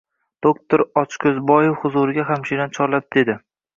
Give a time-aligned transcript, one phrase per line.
[0.45, 3.37] Doktor Ochko`zboev huzuriga hamshirani chorlab dedi